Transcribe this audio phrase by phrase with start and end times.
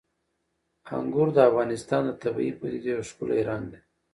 [0.97, 3.79] انګور د افغانستان د طبیعي پدیدو یو ښکلی رنګ دی.